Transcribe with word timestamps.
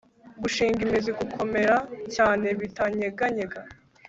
gushinga 0.41 0.79
imizi 0.85 1.11
gukomera 1.19 1.75
cyane 2.15 2.47
bitanyeganyaga 2.59 3.59